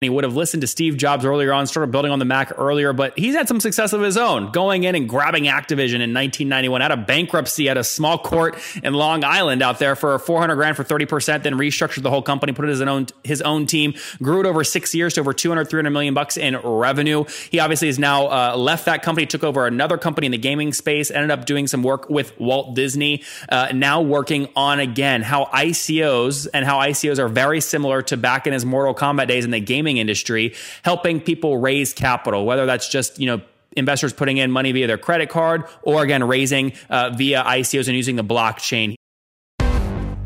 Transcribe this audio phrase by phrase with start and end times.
[0.00, 2.94] He would have listened to Steve Jobs earlier on, started building on the Mac earlier,
[2.94, 6.80] but he's had some success of his own, going in and grabbing Activision in 1991
[6.80, 10.74] out of bankruptcy at a small court in Long Island out there for 400 grand
[10.74, 13.92] for 30%, then restructured the whole company, put it as an own, his own team,
[14.22, 17.24] grew it over six years to over 200, 300 million bucks in revenue.
[17.50, 20.72] He obviously has now uh, left that company, took over another company in the gaming
[20.72, 25.44] space, ended up doing some work with Walt Disney, uh, now working on again how
[25.52, 29.50] ICOs and how ICOs are very similar to back in his Mortal Kombat days in
[29.50, 33.40] the gaming industry, helping people raise capital, whether that's just, you know,
[33.76, 37.96] investors putting in money via their credit card or again raising uh, via ICOs and
[37.96, 38.94] using the blockchain.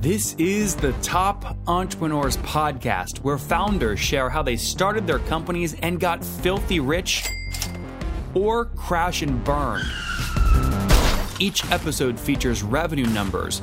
[0.00, 5.98] This is the Top Entrepreneurs Podcast, where founders share how they started their companies and
[5.98, 7.26] got filthy rich
[8.34, 9.80] or crash and burn.
[11.38, 13.62] Each episode features revenue numbers,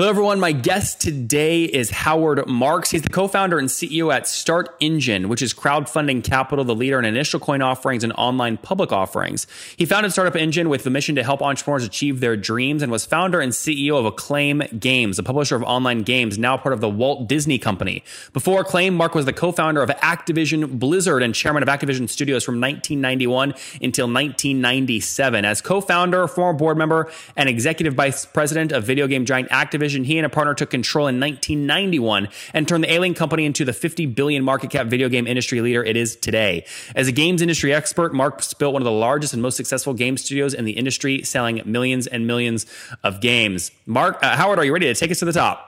[0.00, 0.40] Hello, everyone.
[0.40, 2.90] My guest today is Howard Marks.
[2.90, 6.98] He's the co founder and CEO at Start Engine, which is crowdfunding capital, the leader
[6.98, 9.46] in initial coin offerings and online public offerings.
[9.76, 13.04] He founded Startup Engine with the mission to help entrepreneurs achieve their dreams and was
[13.04, 16.88] founder and CEO of Acclaim Games, a publisher of online games, now part of the
[16.88, 18.02] Walt Disney Company.
[18.32, 22.42] Before Acclaim, Mark was the co founder of Activision Blizzard and chairman of Activision Studios
[22.42, 23.50] from 1991
[23.82, 25.44] until 1997.
[25.44, 29.89] As co founder, former board member, and executive vice president of video game giant Activision,
[29.90, 33.64] Activision, he and a partner took control in 1991 and turned the Alien Company into
[33.64, 36.64] the 50 billion market cap video game industry leader it is today.
[36.94, 40.16] As a games industry expert, Mark built one of the largest and most successful game
[40.16, 42.66] studios in the industry, selling millions and millions
[43.02, 43.70] of games.
[43.86, 45.66] Mark, uh, Howard, are you ready to take us to the top?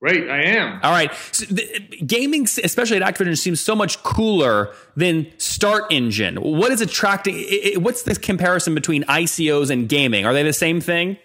[0.00, 0.78] Great, I am.
[0.84, 1.12] All right.
[1.32, 1.64] So the,
[2.06, 6.36] gaming, especially at Activision, seems so much cooler than Start Engine.
[6.36, 7.82] What is attracting?
[7.82, 10.24] What's the comparison between ICOs and gaming?
[10.24, 11.16] Are they the same thing?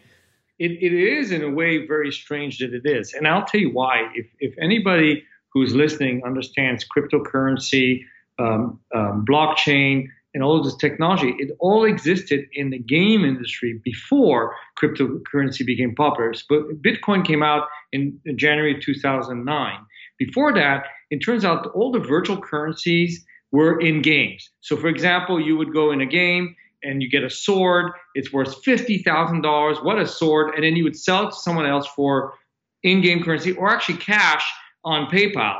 [0.63, 3.13] It, it is in a way very strange that it is.
[3.13, 4.07] And I'll tell you why.
[4.15, 8.03] If, if anybody who's listening understands cryptocurrency,
[8.39, 13.79] um, um, blockchain, and all of this technology, it all existed in the game industry
[13.83, 16.33] before cryptocurrency became popular.
[16.49, 19.79] But Bitcoin came out in, in January 2009.
[20.17, 24.49] Before that, it turns out all the virtual currencies were in games.
[24.61, 27.91] So, for example, you would go in a game and you get a sword.
[28.15, 29.83] It's worth $50,000.
[29.83, 30.55] What a sword.
[30.55, 32.33] And then you would sell it to someone else for
[32.83, 34.45] in game currency or actually cash
[34.83, 35.59] on PayPal.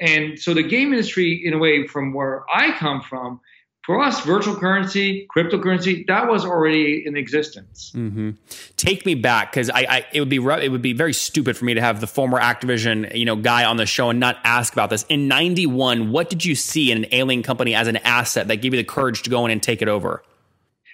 [0.00, 3.40] And so the game industry, in a way, from where I come from,
[3.84, 7.92] for us, virtual currency, cryptocurrency, that was already in existence.
[7.94, 8.30] Mm-hmm.
[8.76, 11.64] Take me back because I, I, it would be it would be very stupid for
[11.64, 14.72] me to have the former Activision you know guy on the show and not ask
[14.72, 15.04] about this.
[15.08, 18.72] In '91, what did you see in an alien company as an asset that gave
[18.72, 20.22] you the courage to go in and take it over?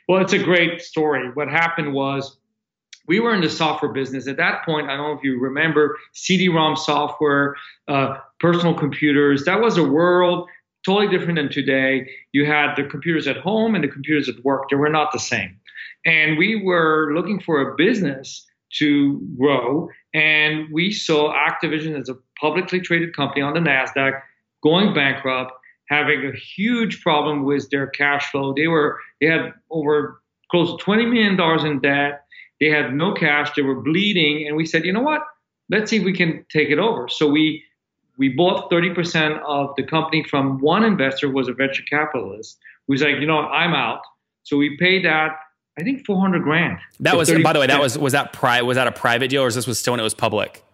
[0.08, 1.30] Well, it's a great story.
[1.34, 2.38] What happened was
[3.06, 4.88] we were in the software business at that point.
[4.88, 7.56] I don't know if you remember CD-ROM software,
[7.88, 9.44] uh, personal computers.
[9.44, 10.48] That was a world
[10.84, 12.08] totally different than today.
[12.32, 14.70] You had the computers at home and the computers at work.
[14.70, 15.58] They were not the same.
[16.06, 18.46] And we were looking for a business
[18.78, 19.90] to grow.
[20.14, 24.20] And we saw Activision as a publicly traded company on the NASDAQ
[24.62, 25.52] going bankrupt
[25.88, 28.54] having a huge problem with their cash flow.
[28.54, 32.24] They were they had over close to twenty million dollars in debt.
[32.60, 33.50] They had no cash.
[33.54, 35.22] They were bleeding, and we said, you know what?
[35.70, 37.08] Let's see if we can take it over.
[37.08, 37.62] So we
[38.16, 42.94] we bought 30% of the company from one investor who was a venture capitalist who
[42.94, 43.44] was like, you know, what?
[43.44, 44.00] I'm out.
[44.42, 45.36] So we paid that
[45.78, 46.78] I think 400 grand.
[47.00, 47.44] That was, 30%.
[47.44, 49.54] by the way, that was was that pri- was that a private deal or is
[49.54, 50.64] this was still when it was public?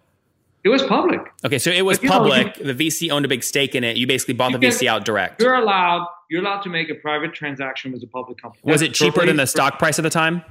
[0.65, 1.21] It was public.
[1.45, 2.59] Okay, so it was public.
[2.59, 3.97] Know, the VC owned a big stake in it.
[3.97, 5.39] You basically bought the can, VC out direct.
[5.39, 6.07] You're allowed.
[6.31, 8.63] You're allowed to make a private transaction with a public company.
[8.63, 10.43] Was That's it cheaper than the stock price at the time?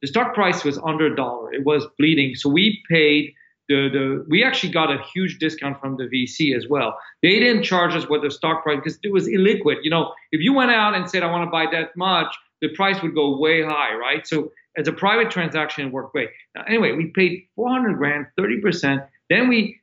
[0.00, 1.52] The stock price was under a dollar.
[1.52, 2.36] It was bleeding.
[2.36, 3.34] So we paid
[3.68, 4.24] the the.
[4.30, 6.96] We actually got a huge discount from the VC as well.
[7.22, 9.80] They didn't charge us what the stock price because it was illiquid.
[9.82, 12.70] You know, if you went out and said I want to buy that much, the
[12.70, 14.26] price would go way high, right?
[14.26, 16.30] So as a private transaction, it worked great.
[16.54, 19.80] Now, anyway, we paid 400 grand, 30 percent then we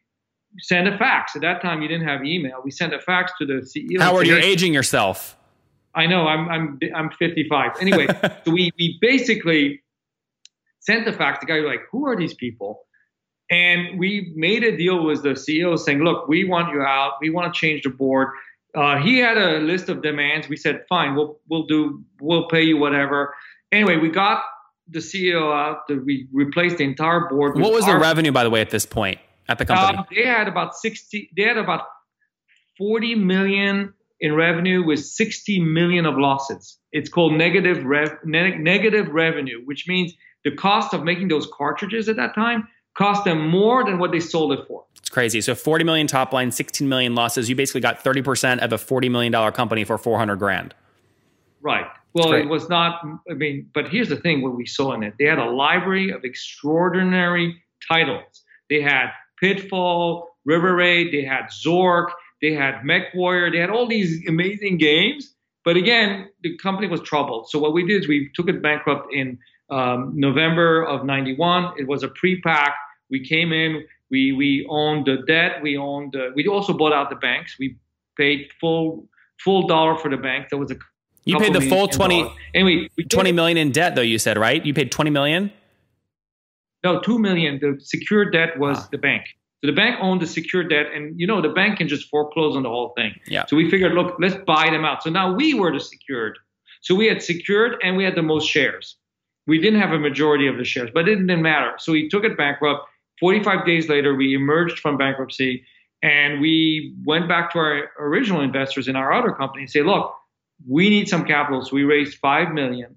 [0.59, 1.35] send a fax.
[1.35, 2.61] At that time, you didn't have email.
[2.63, 4.01] We sent a fax to the CEO.
[4.01, 5.37] Howard, you're aging yourself.
[5.93, 6.27] I know.
[6.27, 7.71] I'm I'm I'm 55.
[7.79, 8.07] Anyway,
[8.45, 9.81] so we we basically
[10.79, 11.39] sent the fax.
[11.39, 12.81] The guy was like, "Who are these people?"
[13.49, 17.13] And we made a deal with the CEO saying, look, we want you out.
[17.21, 18.29] We want to change the board.
[18.73, 20.49] Uh, he had a list of demands.
[20.49, 23.33] We said, fine, we'll we'll do we'll pay you whatever.
[23.71, 24.43] Anyway, we got
[24.89, 25.81] the CEO out.
[25.89, 27.57] We replaced the entire board.
[27.57, 29.97] What was the revenue, by the way, at this point at the company?
[29.97, 31.29] Um, they had about sixty.
[31.35, 31.81] They had about
[32.77, 36.77] forty million in revenue with sixty million of losses.
[36.91, 40.13] It's called negative rev ne- negative revenue, which means
[40.43, 44.19] the cost of making those cartridges at that time cost them more than what they
[44.19, 44.85] sold it for.
[44.97, 45.41] It's crazy.
[45.41, 47.49] So 40 million top line, 16 million losses.
[47.49, 50.73] You basically got 30% of a $40 million company for 400 grand.
[51.61, 51.85] Right.
[52.13, 55.15] Well, it was not, I mean, but here's the thing what we saw in it.
[55.19, 57.61] They had a library of extraordinary
[57.91, 58.43] titles.
[58.69, 59.07] They had
[59.39, 62.07] Pitfall, River Raid, they had Zork,
[62.41, 65.33] they had Mech Warrior, they had all these amazing games.
[65.63, 67.49] But again, the company was troubled.
[67.49, 69.39] So what we did is we took it bankrupt in
[69.71, 71.73] um, November of 91.
[71.79, 72.75] It was a pre-pack.
[73.09, 75.61] We came in, we we owned the debt.
[75.61, 76.13] We owned.
[76.13, 77.55] The, we also bought out the banks.
[77.59, 77.77] We
[78.17, 79.07] paid full
[79.39, 80.49] full dollar for the bank.
[80.49, 80.75] That was a.
[81.25, 82.31] You paid the full twenty.
[82.53, 84.01] And we, we twenty million in debt, though.
[84.01, 84.63] You said right.
[84.63, 85.51] You paid twenty million.
[86.85, 87.59] No, two million.
[87.59, 88.87] The secured debt was ah.
[88.91, 89.23] the bank.
[89.61, 92.55] So the bank owned the secured debt, and you know the bank can just foreclose
[92.55, 93.13] on the whole thing.
[93.27, 93.45] Yeah.
[93.47, 95.03] So we figured, look, let's buy them out.
[95.03, 96.37] So now we were the secured.
[96.81, 98.95] So we had secured, and we had the most shares.
[99.47, 101.73] We didn't have a majority of the shares, but it didn't matter.
[101.77, 102.87] So we took it bankrupt
[103.19, 105.65] 45 days later, we emerged from bankruptcy
[106.01, 110.13] and we went back to our original investors in our other company and say, look,
[110.67, 111.63] we need some capital.
[111.63, 112.95] So we raised five million,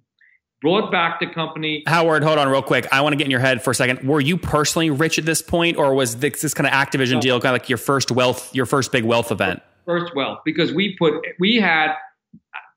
[0.60, 1.82] brought back the company.
[1.86, 2.86] Howard, hold on real quick.
[2.92, 4.06] I want to get in your head for a second.
[4.06, 7.20] Were you personally rich at this point, or was this, this kind of Activision no.
[7.20, 9.62] deal kind of like your first wealth, your first big wealth event?
[9.86, 11.94] First wealth, because we put we had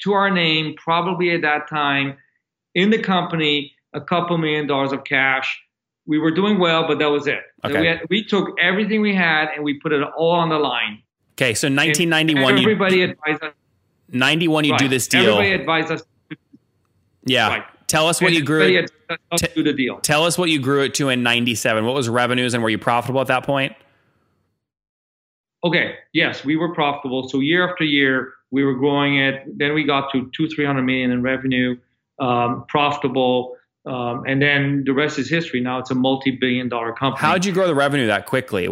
[0.04, 2.18] to our name probably at that time
[2.74, 5.62] in the company a couple million dollars of cash
[6.06, 7.40] we were doing well, but that was it.
[7.64, 7.80] Okay.
[7.80, 11.02] We, had, we took everything we had and we put it all on the line.
[11.34, 12.60] Okay, so 1991.
[12.60, 13.54] everybody you, advised us.
[14.10, 14.80] 91, you right.
[14.80, 15.22] do this deal.
[15.22, 16.04] Everybody advised us.
[17.26, 17.48] Yeah.
[17.48, 17.64] Right.
[17.88, 18.62] Tell us what you grew.
[18.62, 18.92] It,
[19.38, 20.00] t- the deal.
[20.00, 21.86] Tell us what you grew it to in 97.
[21.86, 23.76] What was revenues and were you profitable at that point?
[25.64, 25.96] Okay.
[26.14, 27.28] Yes, we were profitable.
[27.28, 29.44] So year after year, we were growing it.
[29.58, 31.78] Then we got to two, 300 million in revenue,
[32.20, 33.58] um, profitable.
[33.86, 35.60] Um, and then the rest is history.
[35.60, 37.20] Now it's a multi-billion dollar company.
[37.28, 38.70] How did you grow the revenue that quickly?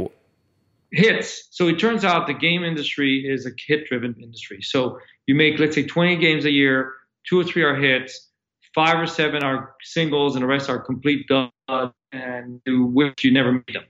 [0.92, 1.48] Hits.
[1.52, 4.62] So it turns out the game industry is a hit-driven industry.
[4.62, 6.94] So you make, let's say, 20 games a year,
[7.28, 8.29] two or three are hits,
[8.74, 13.32] five or seven are singles, and the rest are complete duds, and to which you
[13.32, 13.86] never meet them.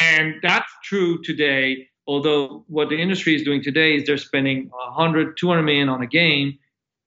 [0.00, 1.88] And that's true today.
[2.06, 6.06] Although what the industry is doing today is they're spending 100, 200 million on a
[6.06, 6.58] game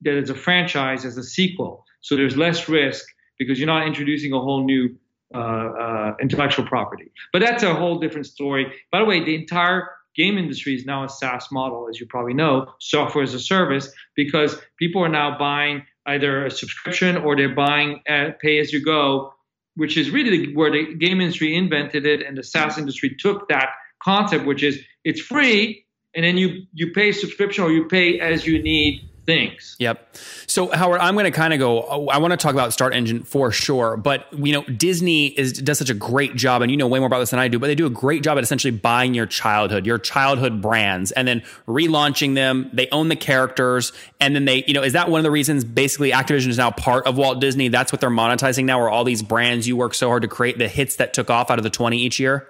[0.02, 1.86] that is a franchise as a sequel.
[2.00, 3.06] So there's less risk
[3.38, 4.96] because you're not introducing a whole new
[5.34, 7.12] uh, uh, intellectual property.
[7.34, 8.72] But that's a whole different story.
[8.92, 12.34] By the way, the entire game industry is now a SaaS model, as you probably
[12.34, 17.54] know, software as a service, because people are now buying either a subscription or they're
[17.54, 18.02] buying
[18.42, 19.34] pay as you go,
[19.76, 23.70] which is really where the game industry invented it, and the SaaS industry took that
[24.04, 25.86] concept, which is it's free,
[26.16, 29.76] and then you you pay subscription or you pay as you need things.
[29.80, 30.16] Yep.
[30.48, 31.82] So Howard, I'm going to kind of go.
[32.08, 35.78] I want to talk about Start Engine for sure, but you know, Disney is does
[35.78, 37.60] such a great job, and you know way more about this than I do.
[37.60, 41.28] But they do a great job at essentially buying your childhood, your childhood brands, and
[41.28, 42.70] then relaunching them.
[42.74, 45.64] They own the characters, and then they, you know, is that one of the reasons
[45.64, 47.68] basically Activision is now part of Walt Disney?
[47.68, 50.58] That's what they're monetizing now, or all these brands you work so hard to create,
[50.58, 52.48] the hits that took off out of the 20 each year.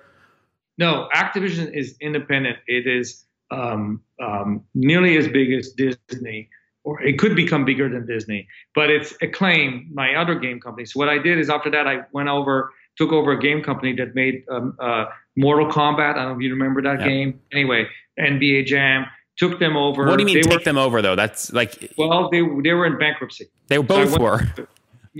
[0.78, 2.58] No, Activision is independent.
[2.68, 6.50] It is um, um, nearly as big as Disney
[6.86, 8.48] or it could become bigger than Disney.
[8.74, 10.86] But it's Acclaim, my other game company.
[10.86, 13.94] So what I did is after that, I went over, took over a game company
[13.96, 16.12] that made um, uh, Mortal Kombat.
[16.12, 17.08] I don't know if you remember that yeah.
[17.08, 17.40] game.
[17.52, 17.88] Anyway,
[18.20, 20.06] NBA Jam took them over.
[20.06, 21.16] What do you mean they take were, them over though?
[21.16, 23.48] That's like well, they they were in bankruptcy.
[23.68, 24.42] They both so were.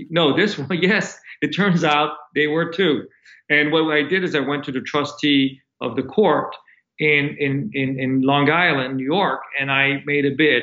[0.08, 1.18] No, this one, yes.
[1.42, 3.06] It turns out they were too.
[3.50, 6.54] And what I did is I went to the trustee of the court
[7.00, 10.62] in in in, in Long Island, New York, and I made a bid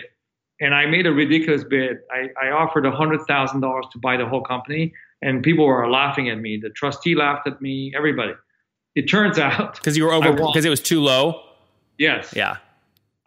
[0.63, 1.97] and I made a ridiculous bid.
[2.09, 6.57] I, I offered $100,000 to buy the whole company, and people were laughing at me.
[6.57, 8.33] The trustee laughed at me, everybody.
[8.95, 9.75] It turns out.
[9.75, 11.41] Because you were over, because it was too low?
[11.97, 12.33] Yes.
[12.35, 12.57] Yeah.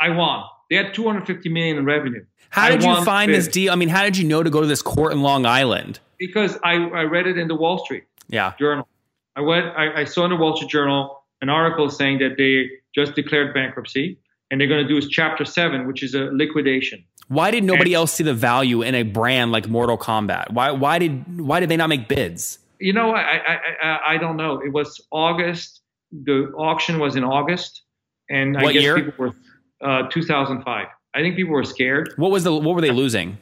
[0.00, 0.44] I won.
[0.70, 2.24] They had 250 million in revenue.
[2.48, 3.70] How did you find this deal?
[3.70, 6.00] I mean, how did you know to go to this court in Long Island?
[6.18, 8.54] Because I, I read it in the Wall Street yeah.
[8.58, 8.88] Journal.
[9.36, 9.66] I went.
[9.76, 13.52] I, I saw in the Wall Street Journal an article saying that they just declared
[13.52, 14.18] bankruptcy
[14.50, 17.04] and they're going to do is Chapter Seven, which is a liquidation.
[17.28, 20.52] Why did nobody and, else see the value in a brand like Mortal Kombat?
[20.52, 22.58] Why why did why did they not make bids?
[22.78, 24.60] You know, I, I, I, I don't know.
[24.60, 25.80] It was August.
[26.12, 27.82] The auction was in August,
[28.30, 28.96] and I What guess year?
[29.02, 29.34] people were
[29.82, 30.86] uh, 2005.
[31.14, 32.12] I think people were scared.
[32.16, 33.38] What was the what were they losing?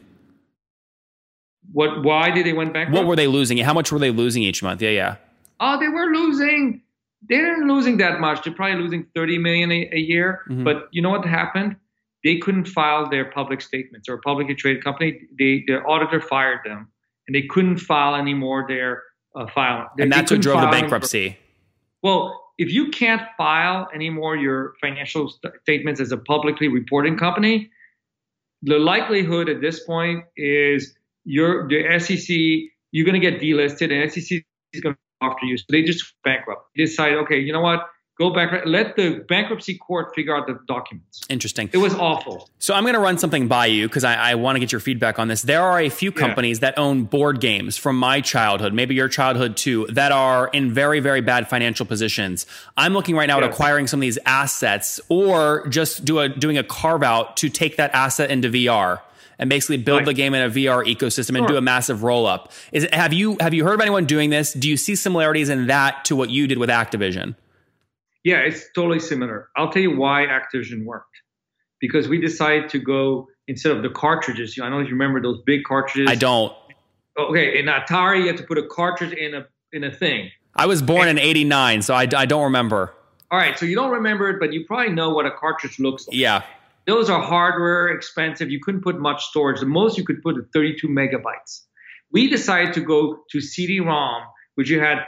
[1.72, 2.02] What?
[2.04, 2.96] Why did they went bankrupt?
[2.96, 3.58] What were they losing?
[3.58, 4.80] How much were they losing each month?
[4.80, 5.16] Yeah, yeah.
[5.60, 6.82] Oh, they were losing.
[7.28, 8.44] They weren't losing that much.
[8.44, 10.42] They're probably losing 30 million a, a year.
[10.48, 10.64] Mhm.
[10.64, 11.76] But you know what happened?
[12.24, 14.08] They couldn't file their public statements.
[14.08, 16.90] Or a publicly traded company, they, their auditor fired them,
[17.28, 19.02] and they couldn't file anymore their
[19.36, 19.90] uh, file.
[19.98, 20.80] And they that's what drove the anymore.
[20.80, 21.38] bankruptcy.
[22.02, 27.70] Well, if you can't file anymore your financial st- statements as a publicly reporting company,
[28.62, 32.36] the likelihood at this point is you're the SEC.
[32.92, 35.56] You're going to get delisted, and SEC is going to after you.
[35.56, 36.68] So they just bankrupt.
[36.76, 37.86] They decide, okay, you know what?
[38.16, 41.22] Go back Let the bankruptcy court figure out the documents.
[41.28, 41.68] Interesting.
[41.72, 42.48] It was awful.
[42.60, 44.80] So I'm going to run something by you because I, I want to get your
[44.80, 45.42] feedback on this.
[45.42, 46.20] There are a few Yeah.
[46.20, 50.72] companies that own board games from my childhood, maybe your childhood too, that are in
[50.72, 52.46] very, very bad financial positions.
[52.76, 56.56] I'm looking right now at acquiring some of these assets or just do a, doing
[56.56, 59.00] a carve out to take that asset into VR
[59.40, 60.06] and basically build Right.
[60.06, 62.52] the game in a VR ecosystem and do a massive roll up.
[62.70, 64.52] Is it, have you have you heard of anyone doing this?
[64.52, 67.34] Do you see similarities in that to what you did with Activision?
[68.24, 69.50] Yeah, it's totally similar.
[69.56, 71.20] I'll tell you why Activision worked.
[71.80, 74.58] Because we decided to go instead of the cartridges.
[74.58, 76.10] I don't know if you remember those big cartridges.
[76.10, 76.52] I don't.
[77.18, 80.30] Okay, in Atari, you had to put a cartridge in a in a thing.
[80.56, 82.92] I was born in '89, so I, I don't remember.
[83.30, 86.06] All right, so you don't remember it, but you probably know what a cartridge looks
[86.06, 86.16] like.
[86.16, 86.42] Yeah.
[86.86, 88.50] Those are hardware, expensive.
[88.50, 89.60] You couldn't put much storage.
[89.60, 91.62] The most you could put is 32 megabytes.
[92.12, 94.22] We decided to go to CD-ROM,
[94.54, 94.98] which you had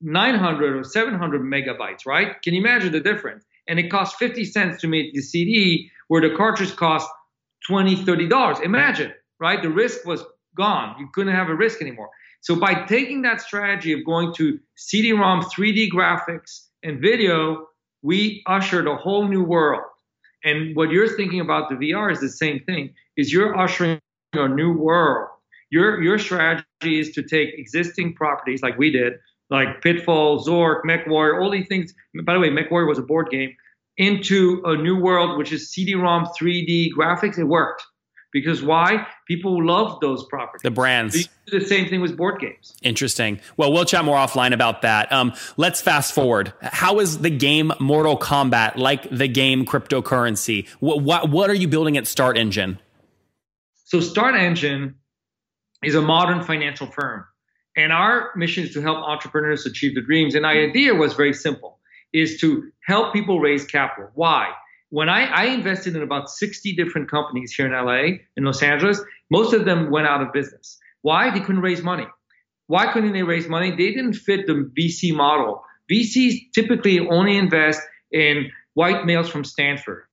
[0.00, 2.40] 900 or 700 megabytes, right?
[2.42, 3.44] Can you imagine the difference?
[3.68, 7.08] And it cost 50 cents to make the CD, where the cartridge cost
[7.66, 8.62] 20 $30.
[8.62, 9.62] Imagine, right?
[9.62, 10.24] The risk was
[10.56, 10.96] gone.
[10.98, 12.10] You couldn't have a risk anymore.
[12.40, 17.66] So by taking that strategy of going to CD-ROM, 3D graphics, and video,
[18.02, 19.82] we ushered a whole new world.
[20.42, 22.94] And what you're thinking about the VR is the same thing.
[23.16, 24.00] Is you're ushering
[24.32, 25.28] a new world.
[25.70, 29.14] Your your strategy is to take existing properties like we did,
[29.50, 31.92] like Pitfall, Zork, MechWarrior, all these things.
[32.24, 33.54] By the way, MechWarrior was a board game
[33.96, 37.38] into a new world, which is CD-ROM 3D graphics.
[37.38, 37.84] It worked
[38.32, 39.06] because why?
[39.26, 40.62] People love those properties.
[40.62, 41.28] The brands.
[41.48, 42.74] So the same thing with board games.
[42.82, 43.40] Interesting.
[43.56, 45.12] Well, we'll chat more offline about that.
[45.12, 46.52] Um, let's fast forward.
[46.62, 50.68] How is the game Mortal Kombat like the game cryptocurrency?
[50.78, 52.78] What, what, what are you building at Start Engine?
[53.86, 54.94] So Start Engine
[55.82, 57.24] is a modern financial firm.
[57.76, 60.34] And our mission is to help entrepreneurs achieve their dreams.
[60.34, 61.78] And our idea was very simple,
[62.12, 64.10] is to help people raise capital.
[64.14, 64.50] Why?
[64.90, 69.00] When I, I invested in about 60 different companies here in LA, in Los Angeles,
[69.30, 70.78] most of them went out of business.
[71.02, 71.30] Why?
[71.30, 72.06] They couldn't raise money.
[72.66, 73.70] Why couldn't they raise money?
[73.70, 75.62] They didn't fit the VC model.
[75.90, 77.80] VCs typically only invest
[78.12, 80.04] in white males from Stanford.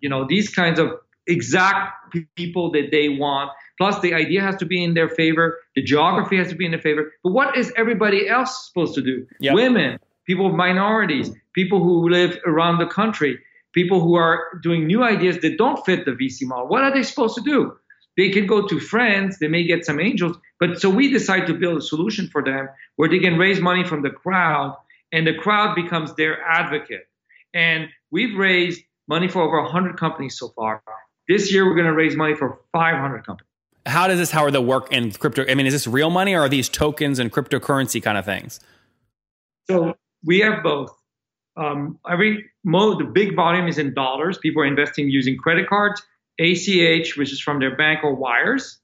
[0.00, 0.92] You know, these kinds of
[1.26, 3.50] exact people that they want.
[3.78, 5.58] Plus, the idea has to be in their favor.
[5.74, 7.12] The geography has to be in their favor.
[7.22, 9.26] But what is everybody else supposed to do?
[9.40, 9.54] Yep.
[9.54, 13.38] Women, people of minorities, people who live around the country,
[13.72, 16.68] people who are doing new ideas that don't fit the VC model.
[16.68, 17.76] What are they supposed to do?
[18.16, 21.54] They can go to friends, they may get some angels, but so we decide to
[21.54, 24.74] build a solution for them where they can raise money from the crowd
[25.12, 27.06] and the crowd becomes their advocate.
[27.52, 30.82] And we've raised money for over 100 companies so far.
[31.28, 33.48] This year, we're going to raise money for 500 companies.
[33.84, 35.44] How does this, how are the work in crypto?
[35.48, 38.60] I mean, is this real money or are these tokens and cryptocurrency kind of things?
[39.68, 40.90] So we have both.
[41.56, 44.38] Um, every mo, the big volume is in dollars.
[44.38, 46.02] People are investing using credit cards,
[46.38, 48.78] ACH, which is from their bank or wires.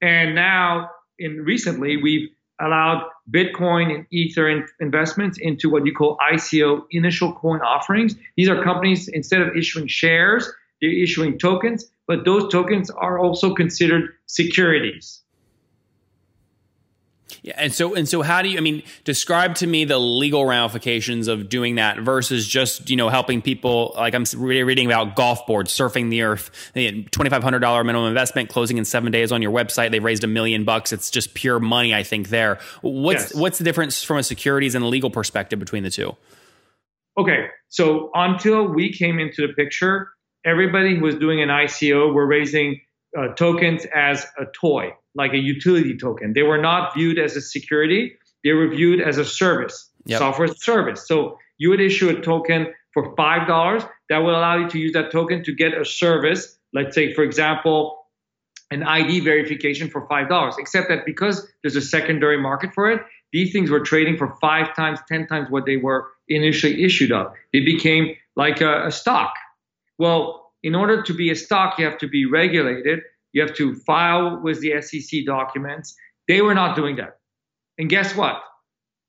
[0.00, 2.28] And now, in recently, we've
[2.60, 8.14] allowed Bitcoin and Ether in, investments into what you call ICO, initial coin offerings.
[8.36, 13.54] These are companies instead of issuing shares, they're issuing tokens, but those tokens are also
[13.54, 15.20] considered securities.
[17.42, 18.56] Yeah, and so and so, how do you?
[18.56, 23.10] I mean, describe to me the legal ramifications of doing that versus just you know
[23.10, 23.92] helping people.
[23.96, 26.50] Like I'm re- reading about golf boards surfing the earth,
[27.10, 29.90] twenty five hundred dollar minimum investment, closing in seven days on your website.
[29.90, 30.90] They've raised a million bucks.
[30.92, 32.28] It's just pure money, I think.
[32.28, 33.34] There, what's Yes.
[33.34, 36.16] what's the difference from a securities and legal perspective between the two?
[37.18, 40.08] Okay, so until we came into the picture,
[40.44, 42.80] everybody who was doing an ICO were raising
[43.16, 46.32] uh, tokens as a toy, like a utility token.
[46.34, 50.18] They were not viewed as a security; they were viewed as a service, Yep.
[50.18, 51.06] software service.
[51.08, 54.92] So you would issue a token for five dollars that will allow you to use
[54.92, 56.58] that token to get a service.
[56.72, 58.04] Let's say, for example,
[58.70, 60.56] an ID verification for five dollars.
[60.58, 63.00] Except that because there's a secondary market for it,
[63.32, 67.32] these things were trading for five times, ten times what they were initially issued of.
[67.52, 69.34] They became like a, a stock.
[69.98, 73.00] Well, in order to be a stock, you have to be regulated.
[73.32, 75.94] You have to file with the SEC documents.
[76.28, 77.18] They were not doing that.
[77.78, 78.40] And guess what?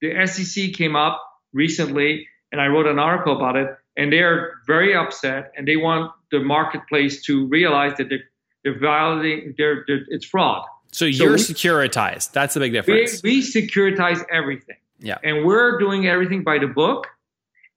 [0.01, 1.21] The SEC came up
[1.53, 6.11] recently, and I wrote an article about it, and they're very upset, and they want
[6.31, 8.23] the marketplace to realize that they're,
[8.63, 10.65] they're violating, they're, they're, it's fraud.
[10.91, 12.31] So, so you're we, securitized.
[12.31, 13.21] That's the big difference.
[13.23, 14.77] We, we securitize everything.
[14.99, 15.17] Yeah.
[15.23, 17.07] And we're doing everything by the book.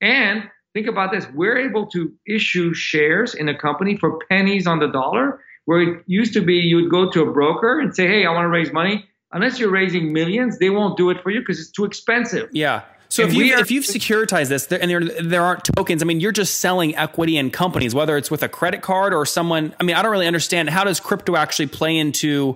[0.01, 4.79] And think about this we're able to issue shares in a company for pennies on
[4.79, 8.07] the dollar, where it used to be you would go to a broker and say,
[8.07, 9.05] hey, I want to raise money.
[9.31, 12.49] Unless you're raising millions, they won't do it for you because it's too expensive.
[12.51, 12.81] Yeah.
[13.09, 16.19] So if, you, are, if you've securitized this and there, there aren't tokens, I mean,
[16.19, 19.73] you're just selling equity in companies, whether it's with a credit card or someone.
[19.79, 22.55] I mean, I don't really understand how does crypto actually play into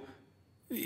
[0.72, 0.78] uh,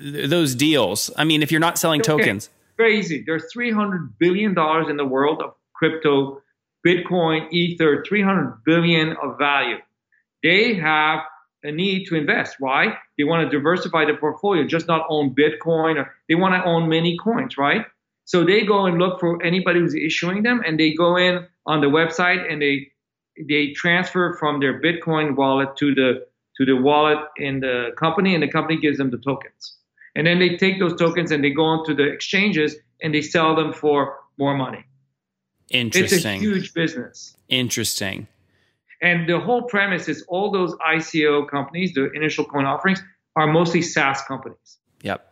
[0.00, 1.10] those deals?
[1.16, 2.16] I mean, if you're not selling okay.
[2.16, 3.22] tokens, very easy.
[3.24, 6.42] There's 300 billion dollars in the world of crypto,
[6.86, 9.76] Bitcoin, Ether, 300 billion of value.
[10.42, 11.20] They have
[11.62, 12.56] a need to invest.
[12.58, 12.98] Why?
[13.16, 15.96] They want to diversify their portfolio, just not own Bitcoin.
[15.96, 17.86] Or they want to own many coins, right?
[18.24, 21.80] So they go and look for anybody who's issuing them, and they go in on
[21.80, 22.88] the website and they
[23.48, 28.42] they transfer from their Bitcoin wallet to the to the wallet in the company, and
[28.42, 29.76] the company gives them the tokens.
[30.14, 33.56] And then they take those tokens and they go onto the exchanges and they sell
[33.56, 34.84] them for more money.
[35.70, 36.16] Interesting.
[36.16, 37.36] It's a huge business.
[37.48, 38.26] Interesting.
[39.00, 43.02] And the whole premise is all those ICO companies, the initial coin offerings,
[43.34, 44.78] are mostly SaaS companies.
[45.02, 45.26] Yep.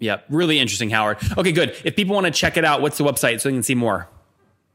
[0.00, 0.24] Yep.
[0.28, 1.18] Really interesting, Howard.
[1.38, 1.76] Okay, good.
[1.84, 4.08] If people want to check it out, what's the website so they can see more?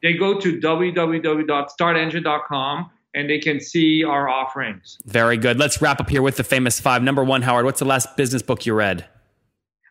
[0.01, 4.97] They go to www.startengine.com and they can see our offerings.
[5.05, 5.57] Very good.
[5.57, 7.03] Let's wrap up here with the famous five.
[7.03, 9.05] Number one, Howard, what's the last business book you read?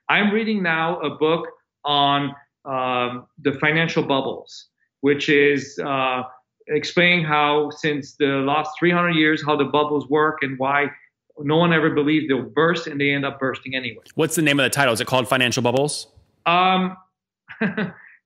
[0.08, 1.48] I'm reading now a book
[1.84, 4.68] on um, the financial bubbles,
[5.00, 6.22] which is uh,
[6.68, 10.90] explaining how, since the last 300 years, how the bubbles work and why
[11.38, 14.02] no one ever believed they'll burst and they end up bursting anyway.
[14.14, 14.94] What's the name of the title?
[14.94, 16.08] Is it called Financial Bubbles?
[16.46, 16.96] Um,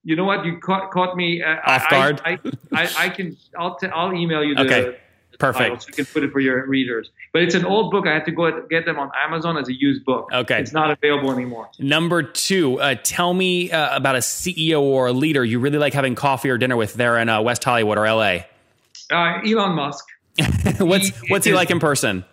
[0.05, 0.44] you know what?
[0.44, 2.21] You caught, caught me uh, off guard.
[2.25, 2.38] I, I,
[2.73, 3.37] I, I can.
[3.59, 4.99] I'll t- I'll email you the, okay.
[5.40, 5.83] Perfect.
[5.83, 7.11] So you can put it for your readers.
[7.33, 8.07] But it's an old book.
[8.07, 10.29] I had to go get them on Amazon as a used book.
[10.33, 10.61] Okay.
[10.61, 11.70] It's not available anymore.
[11.79, 15.94] Number two, uh, tell me uh, about a CEO or a leader you really like
[15.94, 18.40] having coffee or dinner with there in uh, West Hollywood or LA.
[19.11, 20.05] Uh, Elon Musk.
[20.79, 22.24] what's he, what's he is, like in person?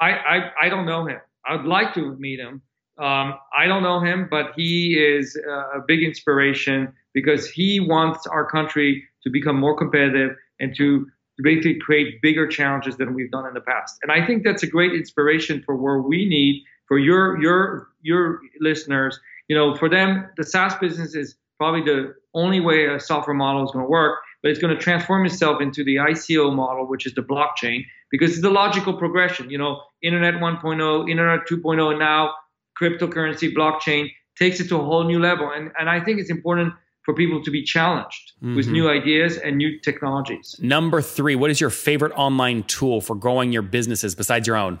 [0.00, 1.20] I, I, I don't know him.
[1.46, 2.60] I'd like to meet him.
[2.98, 8.26] Um, I don't know him, but he is uh, a big inspiration because he wants
[8.26, 11.06] our country to become more competitive and to
[11.42, 13.96] basically create bigger challenges than we've done in the past.
[14.02, 18.40] And I think that's a great inspiration for where we need for your your your
[18.60, 19.20] listeners.
[19.48, 23.64] You know, for them, the SaaS business is probably the only way a software model
[23.64, 27.06] is going to work, but it's going to transform itself into the ICO model, which
[27.06, 29.50] is the blockchain, because it's the logical progression.
[29.50, 32.34] You know, Internet 1.0, Internet 2.0, and now
[32.80, 35.50] cryptocurrency, blockchain takes it to a whole new level.
[35.50, 36.74] And and I think it's important
[37.08, 38.54] for people to be challenged mm-hmm.
[38.54, 40.54] with new ideas and new technologies.
[40.60, 44.78] Number three, what is your favorite online tool for growing your businesses besides your own?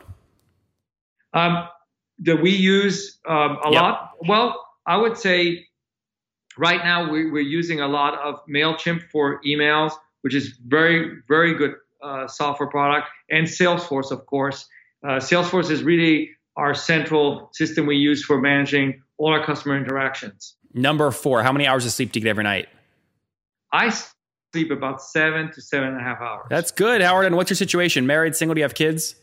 [1.32, 1.66] Um,
[2.18, 3.80] that we use um, a yep.
[3.80, 4.10] lot.
[4.28, 5.64] Well, I would say
[6.58, 11.54] right now we, are using a lot of Mailchimp for emails, which is very very
[11.54, 14.68] good uh, software product, and Salesforce, of course.
[15.02, 20.57] Uh, Salesforce is really our central system we use for managing all our customer interactions.
[20.74, 22.68] Number four, how many hours of sleep do you get every night?
[23.72, 23.92] I
[24.52, 26.46] sleep about seven to seven and a half hours.
[26.50, 27.26] That's good, Howard.
[27.26, 28.06] And what's your situation?
[28.06, 28.54] Married, single?
[28.54, 29.14] Do you have kids?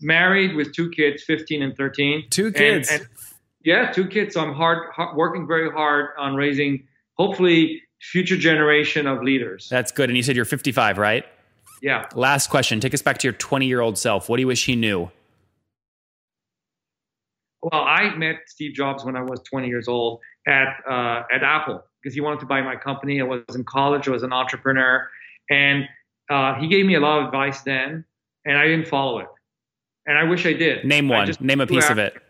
[0.00, 2.24] Married with two kids, 15 and 13.
[2.30, 2.90] Two kids.
[2.90, 3.08] And, and
[3.64, 4.34] yeah, two kids.
[4.34, 9.68] So I'm hard, hard, working very hard on raising, hopefully, future generation of leaders.
[9.68, 10.08] That's good.
[10.08, 11.24] And you said you're 55, right?
[11.82, 12.06] Yeah.
[12.14, 12.80] Last question.
[12.80, 14.28] Take us back to your 20 year old self.
[14.28, 15.10] What do you wish he knew?
[17.70, 21.82] Well, I met Steve Jobs when I was 20 years old at uh, at Apple
[22.02, 23.20] because he wanted to buy my company.
[23.20, 24.08] I was in college.
[24.08, 25.08] I was an entrepreneur,
[25.50, 25.84] and
[26.30, 28.04] uh, he gave me a lot of advice then,
[28.44, 29.28] and I didn't follow it.
[30.06, 30.84] And I wish I did.
[30.84, 31.30] Name one.
[31.40, 31.92] Name a piece after.
[31.92, 32.22] of it.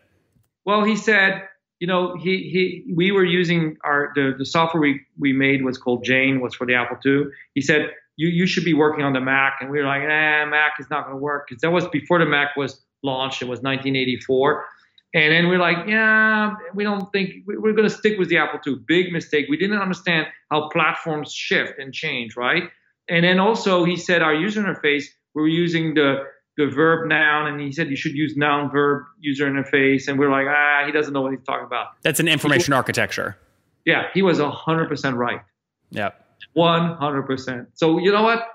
[0.65, 1.47] Well, he said,
[1.79, 5.77] you know, he he we were using our the the software we we made was
[5.77, 7.31] called Jane was for the Apple II.
[7.53, 10.45] He said you you should be working on the Mac, and we were like, eh,
[10.45, 13.41] Mac is not going to work because that was before the Mac was launched.
[13.41, 14.65] It was 1984.
[15.13, 18.59] And then we're like, yeah, we don't think we're going to stick with the Apple
[18.65, 18.79] II.
[18.87, 19.47] Big mistake.
[19.49, 22.63] We didn't understand how platforms shift and change, right?
[23.09, 26.25] And then also he said our user interface, we're using the
[26.57, 30.29] the verb noun, and he said you should use noun verb user interface, and we're
[30.29, 31.87] like, ah, he doesn't know what he's talking about.
[32.01, 33.37] That's an information architecture.
[33.85, 35.39] Yeah, he was hundred percent right.
[35.89, 36.09] Yeah,
[36.53, 37.69] One hundred percent.
[37.75, 38.45] So you know what?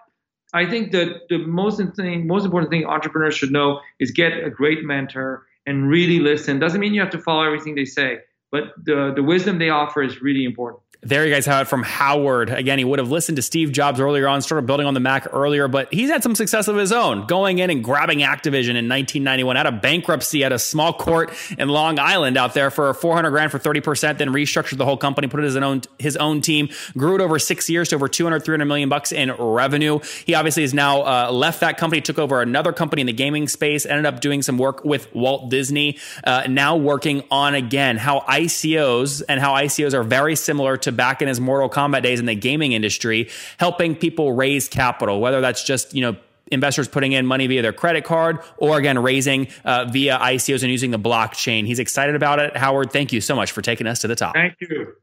[0.53, 4.51] I think that the most thing, most important thing entrepreneurs should know is get a
[4.51, 6.59] great mentor and really listen.
[6.59, 8.19] Doesn't mean you have to follow everything they say,
[8.55, 10.81] but the the wisdom they offer is really important.
[11.05, 12.49] There you guys have it from Howard.
[12.49, 15.29] Again, he would have listened to Steve Jobs earlier on, started building on the Mac
[15.35, 18.89] earlier, but he's had some success of his own, going in and grabbing Activision in
[18.89, 23.29] 1991 out of bankruptcy at a small court in Long Island out there for 400
[23.31, 26.41] grand for 30%, then restructured the whole company, put it as an own, his own
[26.41, 30.01] team, grew it over six years to over 200, 300 million bucks in revenue.
[30.25, 33.47] He obviously has now uh, left that company, took over another company in the gaming
[33.47, 38.25] space, ended up doing some work with Walt Disney, uh, now working on again how
[38.45, 42.27] ICOs and how ICOs are very similar to back in his Mortal Kombat days in
[42.27, 43.29] the gaming industry,
[43.59, 46.17] helping people raise capital, whether that's just, you know,
[46.51, 50.71] investors putting in money via their credit card or again raising uh, via ICOs and
[50.71, 51.67] using the blockchain.
[51.67, 52.57] He's excited about it.
[52.57, 54.35] Howard, thank you so much for taking us to the top.
[54.35, 54.95] Thank you.